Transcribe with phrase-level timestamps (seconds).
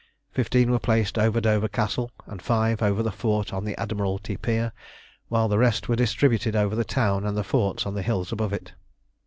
[0.31, 4.71] Fifteen were placed over Dover Castle, and five over the fort on the Admiralty Pier,
[5.29, 8.51] while the rest were distributed over the town and the forts on the hills above
[8.51, 8.73] it.